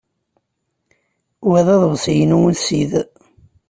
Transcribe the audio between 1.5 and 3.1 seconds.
d aḍebsi-inu ussid.